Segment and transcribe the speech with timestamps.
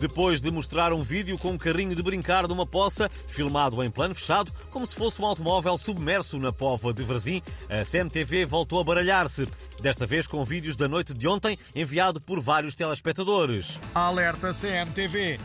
[0.00, 4.14] depois de mostrar um vídeo com um carrinho de brincar numa poça, filmado em plano
[4.14, 8.84] fechado, como se fosse um automóvel submerso na pova de Varzim, a CMTV voltou a
[8.84, 9.46] baralhar-se.
[9.80, 13.78] Desta vez com vídeos da noite de ontem, enviado por vários telespectadores.
[13.94, 15.38] Alerta CMTV.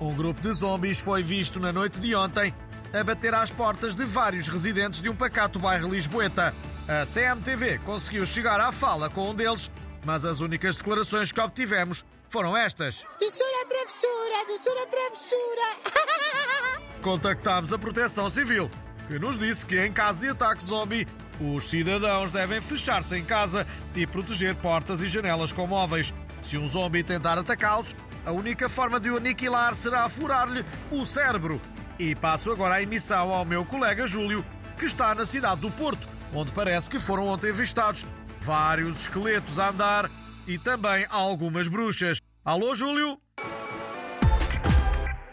[0.00, 2.52] Um grupo de zombies foi visto na noite de ontem
[2.92, 6.52] a bater às portas de vários residentes de um pacato bairro Lisboeta.
[6.86, 9.70] A CMTV conseguiu chegar à fala com um deles,
[10.04, 13.04] mas as únicas declarações que obtivemos foram estas.
[13.20, 16.80] Doçura travessura, doçura travessura.
[17.02, 18.70] Contactámos a Proteção Civil,
[19.08, 21.06] que nos disse que em caso de ataque zombie,
[21.40, 26.14] os cidadãos devem fechar-se em casa e proteger portas e janelas com móveis.
[26.42, 31.60] Se um zombie tentar atacá-los, a única forma de o aniquilar será furar-lhe o cérebro.
[31.98, 34.44] E passo agora a emissão ao meu colega Júlio,
[34.78, 38.06] que está na cidade do Porto, onde parece que foram ontem avistados
[38.44, 40.10] vários esqueletos a andar
[40.46, 42.18] e também algumas bruxas.
[42.44, 43.18] Alô, Júlio?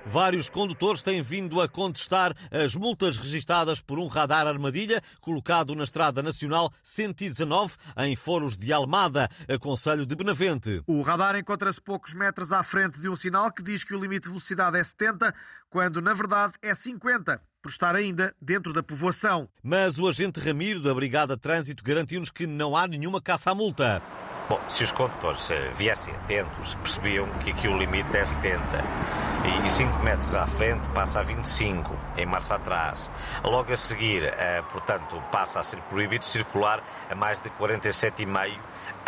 [0.06, 5.84] Vários condutores têm vindo a contestar as multas registadas por um radar armadilha colocado na
[5.84, 10.82] Estrada Nacional 119 em Foros de Almada, Conselho de Benavente.
[10.88, 14.24] O radar encontra-se poucos metros à frente de um sinal que diz que o limite
[14.24, 15.36] de velocidade é 70,
[15.70, 19.48] quando na verdade é 50 por estar ainda dentro da povoação.
[19.64, 23.56] Mas o agente Ramiro da Brigada de Trânsito garantiu-nos que não há nenhuma caça à
[23.56, 24.02] multa.
[24.50, 28.62] Bom, se os condutores viessem atentos, percebiam que aqui o limite é 70
[29.66, 33.10] e 5 metros à frente passa a 25, em marcha atrás.
[33.44, 38.60] Logo a seguir, eh, portanto, passa a ser proibido circular a mais de 47,5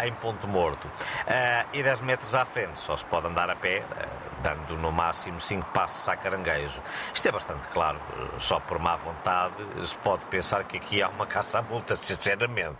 [0.04, 0.90] em ponto morto.
[1.28, 4.08] Eh, e 10 metros à frente só se pode andar a pé, eh,
[4.44, 6.82] dando no máximo 5 passos a caranguejo.
[7.14, 8.00] Isto é bastante claro,
[8.38, 12.78] só por má vontade se pode pensar que aqui há uma caça à multa, sinceramente.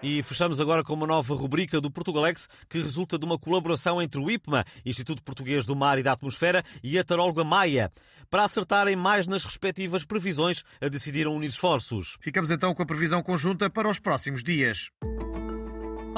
[0.00, 4.20] E fechamos agora com uma nova rubrica do Portugalex que resulta de uma colaboração entre
[4.20, 7.92] o IPMA, Instituto Português do Mar e da Atmosfera, e a taróloga Maia.
[8.30, 12.16] Para acertarem mais nas respectivas previsões, decidiram unir esforços.
[12.20, 14.92] Ficamos então com a previsão conjunta para os próximos dias.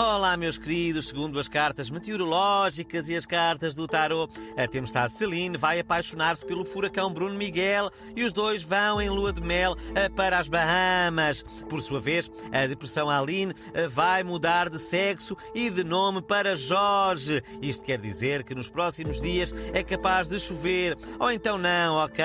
[0.03, 5.59] Olá, meus queridos, segundo as cartas meteorológicas e as cartas do tarot, a tempestade Celine
[5.59, 10.09] vai apaixonar-se pelo furacão Bruno Miguel e os dois vão em lua de mel eh,
[10.09, 11.43] para as Bahamas.
[11.69, 16.57] Por sua vez, a depressão Aline eh, vai mudar de sexo e de nome para
[16.57, 17.43] Jorge.
[17.61, 20.97] Isto quer dizer que nos próximos dias é capaz de chover.
[21.19, 22.25] Ou então não, ok?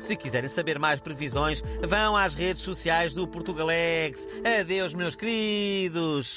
[0.00, 4.28] Se quiserem saber mais previsões, vão às redes sociais do Portugalex.
[4.60, 6.34] Adeus, meus queridos!